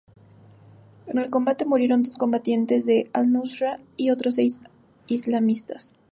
[1.05, 4.63] En el combate murieron dos combatientes de al-Nusra y otros seis
[5.05, 5.93] islamistas.